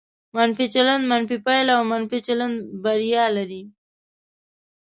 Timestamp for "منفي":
0.35-0.65, 1.11-1.37